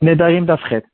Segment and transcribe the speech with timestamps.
[0.00, 0.84] Nedarim d'Afret.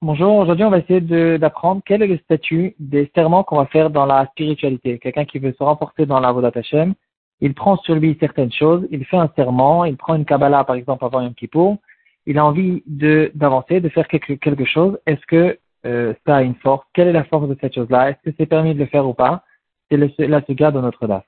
[0.00, 1.00] Bonjour, aujourd'hui on va essayer
[1.38, 5.00] d'apprendre quel est le statut des serments qu'on va faire dans la spiritualité.
[5.00, 6.94] Quelqu'un qui veut se renforcer dans la Vodat Hashem,
[7.40, 10.76] il prend sur lui certaines choses, il fait un serment, il prend une Kabbalah par
[10.76, 11.78] exemple avant Yom Kippour,
[12.26, 14.96] il a envie d'avancer, de, faire quelque, quelque chose.
[15.06, 16.86] Est-ce que euh, ça a une force?
[16.92, 18.10] Quelle est la force de cette chose-là?
[18.10, 19.42] Est-ce que c'est permis de le faire ou pas?
[19.90, 21.26] C'est la suga de notre date.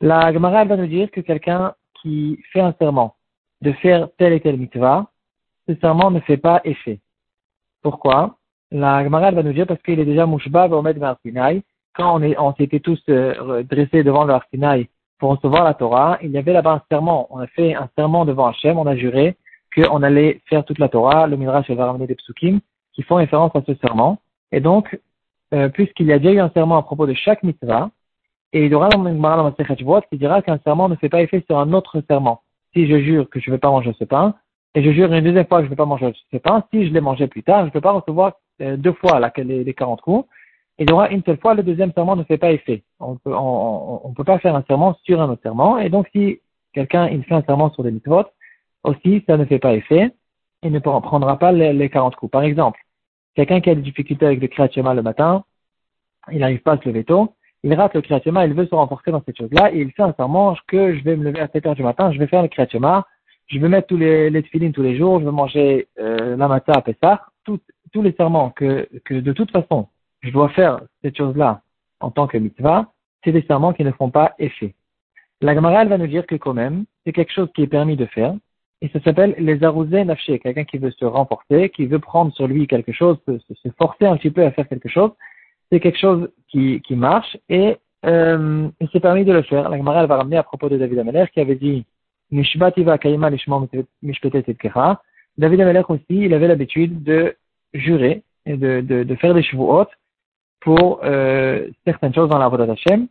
[0.00, 3.16] La Gemara va nous dire que quelqu'un qui fait un serment
[3.60, 5.10] de faire tel et tel mitzvah,
[5.68, 7.00] ce serment ne fait pas effet.
[7.82, 8.36] Pourquoi?
[8.70, 11.62] La Gemara va nous dire parce qu'il est déjà mouchba omed Sinai.
[11.94, 16.30] Quand on, est, s'était tous euh, dressés devant le Sinai pour recevoir la Torah, il
[16.30, 17.26] y avait là-bas un serment.
[17.30, 19.36] On a fait un serment devant Hachem, on a juré
[19.74, 21.26] qu'on allait faire toute la Torah.
[21.26, 22.60] Le Midrash va ramener des psukim
[22.92, 24.18] qui font référence à ce serment.
[24.52, 24.98] Et donc,
[25.54, 27.90] euh, puisqu'il y a déjà eu un serment à propos de chaque mitzvah,
[28.52, 29.54] et il y aura dans le Gemara
[30.10, 32.42] qui dira qu'un serment ne fait pas effet sur un autre serment.
[32.72, 34.34] Si je jure que je ne vais pas manger ce pain,
[34.76, 36.86] et je jure une deuxième fois que je ne vais pas manger ce pain, si
[36.86, 39.74] je l'ai mangé plus tard, je ne peux pas recevoir euh, deux fois les, les
[39.74, 40.28] 40 coups.
[40.78, 42.82] Il y aura une seule fois, le deuxième serment ne fait pas effet.
[43.00, 45.78] On ne peut pas faire un serment sur un autre serment.
[45.78, 46.40] Et donc, si
[46.74, 48.26] quelqu'un il fait un serment sur des mitzvot,
[48.84, 50.10] aussi, ça ne fait pas effet.
[50.62, 52.30] Il ne prendra pas les, les 40 coups.
[52.30, 52.78] Par exemple,
[53.34, 55.44] quelqu'un qui a des difficultés avec le Kriyat le matin,
[56.30, 59.10] il n'arrive pas à se lever tôt, il rate le Kriyat il veut se renforcer
[59.10, 61.66] dans cette chose-là, et il fait un serment que je vais me lever à 7
[61.66, 62.68] heures du matin, je vais faire le Kriyat
[63.46, 66.72] je vais mettre tous les, les tous les jours, je vais manger euh, la matin
[66.74, 69.88] à Pessah, tous les serments que, que de toute façon
[70.20, 71.62] je dois faire cette chose-là
[72.00, 72.92] en tant que mitzvah,
[73.24, 74.74] c'est des serments qui ne font pas effet.
[75.40, 78.06] La Gemara va nous dire que quand même, c'est quelque chose qui est permis de
[78.06, 78.34] faire,
[78.82, 82.46] et ça s'appelle les arrosés nafshé, quelqu'un qui veut se renforcer, qui veut prendre sur
[82.46, 85.12] lui quelque chose, se, se forcer un petit peu à faire quelque chose,
[85.70, 89.68] c'est quelque chose qui, qui marche, et, euh, c'est permis de le faire.
[89.68, 91.84] La Gemara va ramener à propos de David Ameler qui avait dit
[95.38, 97.36] David Amelech aussi, il avait l'habitude de
[97.74, 99.90] jurer et de, de, de faire des hautes
[100.60, 103.06] pour euh, certaines choses dans la Vodat Hashem,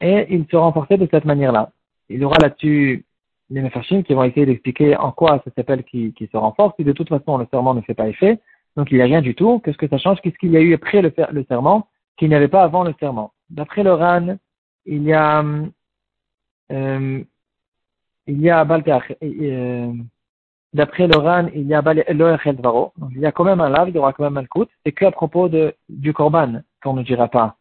[0.00, 1.70] et il se renforçait de cette manière-là.
[2.08, 3.04] Il y aura là-dessus
[3.50, 6.84] les Mefarshim qui vont essayer d'expliquer en quoi ça s'appelle qui, qui se renforce, si
[6.84, 8.40] de toute façon le serment ne fait pas effet,
[8.76, 10.60] donc il n'y a rien du tout, qu'est-ce que ça change, qu'est-ce qu'il y a
[10.60, 13.32] eu après le, le serment, qu'il n'y avait pas avant le serment?
[13.50, 14.36] D'après le RAN,
[14.84, 15.44] il y a
[16.72, 17.24] euh,
[18.26, 19.92] il y a euh,
[20.72, 22.92] d'après le il y a Varo.
[23.12, 24.64] Il y a quand même un lave, il y aura quand même un coup.
[24.84, 27.56] C'est qu'à propos de, du Korban qu'on ne dira pas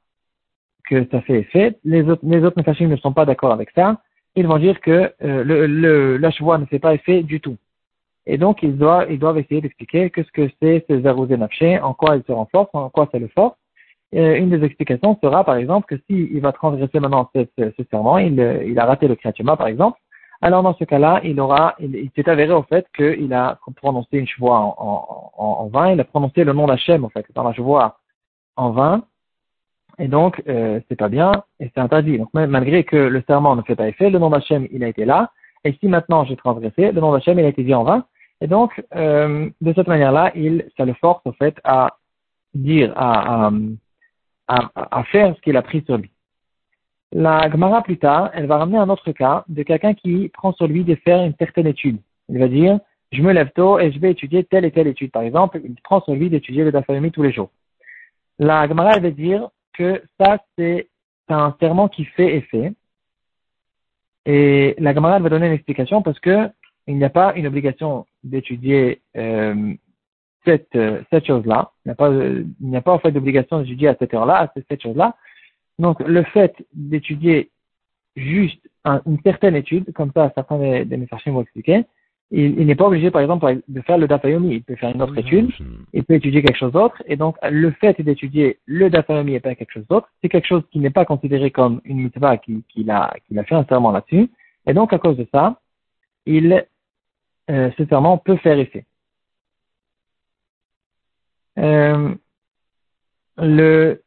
[0.88, 1.78] que ça fait effet.
[1.84, 4.02] Les autres, les autres ne sont pas d'accord avec ça.
[4.36, 7.58] Ils vont dire que euh, le, le, la chevoie ne fait pas effet du tout.
[8.28, 11.94] Et donc, ils doivent, ils doivent essayer d'expliquer qu'est-ce que c'est ces arrosés nafshé, en
[11.94, 13.56] quoi ils se renforcent, en quoi ça le force.
[14.16, 18.18] Euh, une des explications sera, par exemple, que s'il va transgresser maintenant ce, ce, serment,
[18.18, 20.00] il, il a raté le kriatuma, par exemple,
[20.42, 24.28] alors dans ce cas-là, il aura, il, s'est avéré au fait qu'il a prononcé une
[24.28, 28.00] chevoie en, vain, il a prononcé le nom d'Hachem en fait dans la chevoie
[28.56, 29.04] en vain,
[29.98, 32.18] et donc euh, c'est pas bien et c'est interdit.
[32.18, 35.06] Donc malgré que le serment ne fait pas effet, le nom d'Hachem il a été
[35.06, 35.32] là,
[35.64, 38.06] et si maintenant j'ai transgressé, le nom d'Hachem il a été dit en vain,
[38.42, 41.98] et donc euh, de cette manière-là, il ça le force au fait à
[42.54, 43.52] dire, à,
[44.48, 46.12] à, à faire ce qu'il a pris sur lui.
[47.18, 50.68] La Gemara plus tard, elle va ramener un autre cas de quelqu'un qui prend sur
[50.68, 51.98] lui de faire une certaine étude.
[52.28, 52.78] Il va dire,
[53.14, 55.12] je me lève tôt et je vais étudier telle et telle étude.
[55.12, 57.52] Par exemple, il prend sur lui d'étudier le Dafayami tous les jours.
[58.38, 60.90] La Gemara, elle va dire que ça, c'est
[61.30, 62.74] un serment qui fait effet.
[64.26, 66.50] Et la Gemara, elle va donner une explication parce que
[66.86, 69.74] il n'y a pas une obligation d'étudier euh,
[70.44, 71.72] cette, euh, cette chose-là.
[71.86, 72.12] Il n'y a pas,
[72.60, 75.16] n'y a pas en fait d'obligation d'étudier à cette heure-là, à cette chose-là.
[75.80, 77.52] Donc, le fait d'étudier
[78.16, 78.62] juste
[79.06, 81.86] une certaine étude, comme ça, certains des, des vont expliquer,
[82.32, 84.56] il, n'est pas obligé, par exemple, de faire le Dafayomi.
[84.56, 85.52] Il peut faire une autre étude,
[85.94, 89.56] il peut étudier quelque chose d'autre, et donc, le fait d'étudier le Dafayomi et pas
[89.56, 93.14] quelque chose d'autre, c'est quelque chose qui n'est pas considéré comme une mitzvah qu'il a,
[93.28, 94.30] qu'il a fait un serment là-dessus,
[94.66, 95.60] et donc, à cause de ça,
[96.26, 96.66] il,
[97.52, 98.86] euh, ce serment peut faire effet.
[101.60, 102.14] Euh,
[103.38, 104.02] le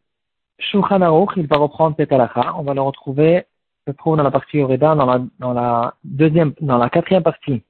[0.59, 2.55] Shulchan il va reprendre cette halakha.
[2.59, 3.45] On va le retrouver,
[3.87, 7.63] se trouve dans la partie Yoreda, dans la, dans la deuxième, dans la quatrième partie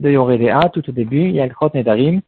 [0.00, 2.20] de Yoredea, tout au début, il y a le Chot Nedarim,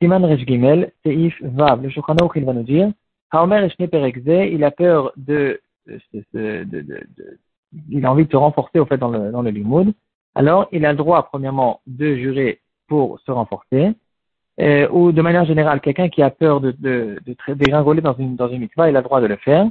[0.00, 1.82] Siman Resh Gimel, Seif Vav.
[1.82, 2.90] Le Shulchan il va nous dire,
[3.30, 6.00] Haomer Eshne Perekze, il a peur de, de,
[6.34, 7.00] de, de,
[7.88, 9.94] il a envie de se renforcer, au fait, dans le, dans le limoud.
[10.34, 13.94] Alors, il a le droit, premièrement, de jurer pour se renforcer
[14.62, 18.36] euh, ou de manière générale, quelqu'un qui a peur de, de, de dégringoler dans une,
[18.36, 19.66] dans mitzvah, il a le droit de le faire.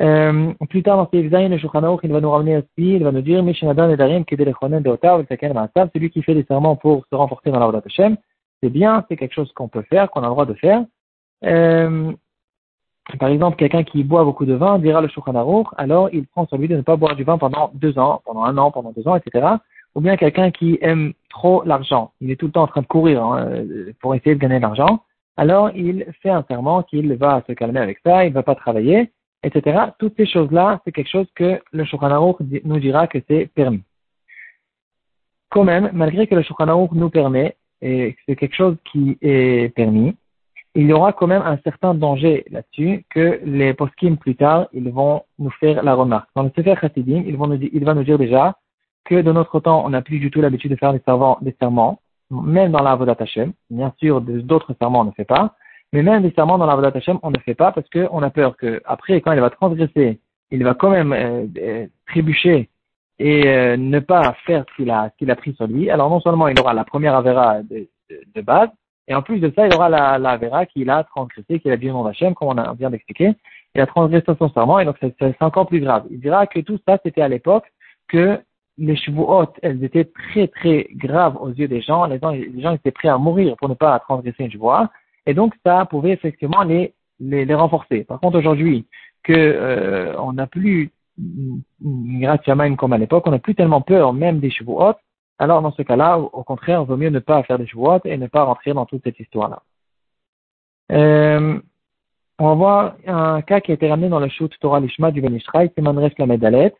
[0.00, 3.10] Euh, plus tard dans ses Zayin, le Shulchan il va nous ramener aussi, il va
[3.10, 7.58] nous dire, Mishanadan Edarim, Kedelechonen Deotav, Celui qui fait des serments pour se renforcer dans
[7.58, 8.16] la Vodat Hashem,
[8.62, 10.84] c'est bien, c'est quelque chose qu'on peut faire, qu'on a le droit de faire.
[11.44, 12.12] Euh,
[13.18, 15.34] par exemple, quelqu'un qui boit beaucoup de vin dira le Shulchan
[15.76, 18.44] alors il prend sur lui de ne pas boire du vin pendant deux ans, pendant
[18.44, 19.46] un an, pendant deux ans, etc.
[19.94, 22.86] Ou bien quelqu'un qui aime trop l'argent, il est tout le temps en train de
[22.86, 23.48] courir hein,
[24.00, 25.02] pour essayer de gagner de l'argent,
[25.36, 28.54] alors il fait un serment qu'il va se calmer avec ça, il ne va pas
[28.54, 29.12] travailler,
[29.42, 29.78] etc.
[29.98, 33.82] Toutes ces choses-là, c'est quelque chose que le Shulchan nous dira que c'est permis.
[35.50, 40.16] Quand même, malgré que le Shulchan nous permet, et c'est quelque chose qui est permis,
[40.74, 44.90] il y aura quand même un certain danger là-dessus que les poskim plus tard, ils
[44.90, 46.28] vont nous faire la remarque.
[46.34, 48.56] Dans le Sefer Chassidim, il va nous dire déjà
[49.08, 51.54] que de notre temps, on n'a plus du tout l'habitude de faire des, serments, des
[51.58, 52.00] serments,
[52.30, 53.52] même dans la Avodat Hashem.
[53.70, 55.54] Bien sûr, d'autres serments, on ne fait pas.
[55.92, 58.30] Mais même des serments dans la Avodat Hashem, on ne fait pas parce qu'on a
[58.30, 60.20] peur que après, quand il va transgresser,
[60.50, 62.68] il va quand même euh, euh, trébucher
[63.18, 65.90] et euh, ne pas faire ce qu'il a, a pris sur lui.
[65.90, 67.88] Alors non seulement il aura la première Avera de,
[68.34, 68.70] de base,
[69.08, 71.76] et en plus de ça, il aura la, la Vera qu'il a transgressé, qu'il a
[71.78, 73.34] dit le nom d'Hachem, comme on, vient d'expliquer.
[73.74, 76.04] Il a transgressé son serment, et donc c'est encore plus grave.
[76.10, 77.64] Il dira que tout ça, c'était à l'époque
[78.08, 78.38] que
[78.78, 82.06] les chevaux elles étaient très très graves aux yeux des gens.
[82.06, 84.90] Les gens, les gens étaient prêts à mourir pour ne pas transgresser une chevoie.
[85.26, 88.04] Et donc ça pouvait effectivement les, les, les renforcer.
[88.04, 88.86] Par contre, aujourd'hui,
[89.22, 90.90] que euh, on n'a plus
[91.82, 94.98] grâce à comme à l'époque, on n'a plus tellement peur même des chevaux hautes,
[95.38, 98.16] alors dans ce cas-là, au contraire, il vaut mieux ne pas faire des chouottes et
[98.16, 99.62] ne pas rentrer dans toute cette histoire-là.
[100.90, 101.60] Euh,
[102.38, 105.20] on va voir un cas qui a été ramené dans le shoot Torah Lishma du
[105.20, 106.70] Ben Ishraï, c'est Manres la.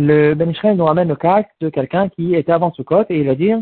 [0.00, 3.34] Le Ben nous ramène le cas de quelqu'un qui était avant Sukkot et il va
[3.34, 3.60] dire,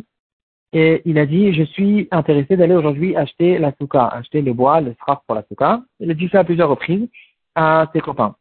[0.74, 4.82] et il a dit, je suis intéressé d'aller aujourd'hui acheter la souka, acheter le bois,
[4.82, 5.80] le strap pour la souka.
[5.98, 7.08] Il a dit ça à plusieurs reprises
[7.54, 8.36] à ses copains.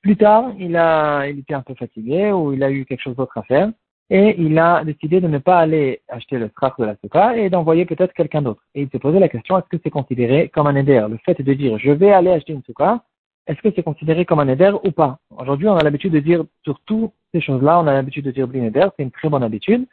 [0.00, 3.16] Plus tard, il a, il était un peu fatigué ou il a eu quelque chose
[3.16, 3.70] d'autre à faire
[4.08, 7.50] et il a décidé de ne pas aller acheter le strach de la souka et
[7.50, 8.62] d'envoyer peut-être quelqu'un d'autre.
[8.74, 11.42] Et il s'est posé la question, est-ce que c'est considéré comme un éder Le fait
[11.42, 13.04] de dire, je vais aller acheter une souka,
[13.50, 15.18] est-ce que c'est considéré comme un éder ou pas?
[15.36, 18.46] Aujourd'hui, on a l'habitude de dire, sur toutes ces choses-là, on a l'habitude de dire
[18.46, 19.86] blinéder, c'est une très bonne habitude.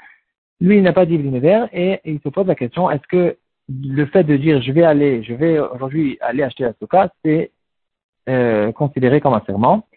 [0.61, 3.35] Lui, il n'a pas dit blinéder et il se pose la question, est-ce que
[3.67, 7.51] le fait de dire, je vais aller, je vais aujourd'hui aller acheter la souka, c'est
[8.29, 9.87] euh, considéré comme un serment?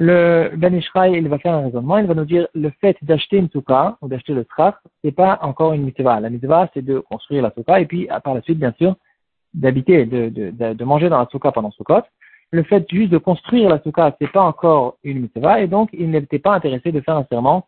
[0.00, 3.36] Le Ben Ishraï, il va faire un raisonnement, il va nous dire le fait d'acheter
[3.36, 4.70] une souka ou d'acheter le ce
[5.04, 6.18] c'est pas encore une mitzvah.
[6.18, 8.96] La mitzvah, c'est de construire la souka et puis par la suite, bien sûr,
[9.54, 12.02] d'habiter, de, manger dans la souka pendant Sukkot.
[12.54, 16.08] Le fait juste de construire la souka, c'est pas encore une mitzvah et donc il
[16.10, 17.66] n'était pas intéressé de faire un serment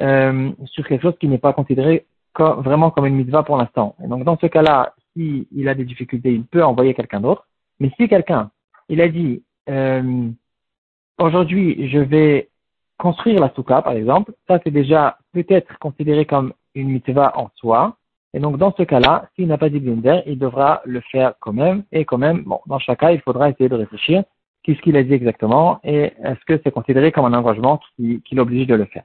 [0.00, 3.94] euh, sur quelque chose qui n'est pas considéré comme, vraiment comme une mitzvah pour l'instant.
[4.02, 7.46] Et donc dans ce cas-là, s'il a des difficultés, il peut envoyer quelqu'un d'autre.
[7.78, 8.50] Mais si quelqu'un,
[8.88, 10.28] il a dit euh,
[11.18, 12.48] aujourd'hui, je vais
[12.98, 17.96] construire la souka, par exemple, ça c'est déjà peut-être considéré comme une mitzvah en soi.
[18.34, 21.52] Et donc, dans ce cas-là, s'il n'a pas dit blinder, il devra le faire quand
[21.52, 21.84] même.
[21.92, 24.24] Et quand même, bon, dans chaque cas, il faudra essayer de réfléchir
[24.64, 25.78] qu'est-ce qu'il a dit exactement?
[25.84, 29.04] Et est-ce que c'est considéré comme un engagement qui l'oblige de le faire?